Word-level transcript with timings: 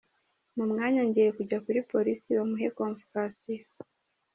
Mu 0.55 0.65
mwanya 0.71 1.01
ngiye 1.07 1.29
kujya 1.37 1.57
kuri 1.65 1.79
Polisi 1.91 2.27
bamuhe 2.37 2.67
convocation. 2.77 3.61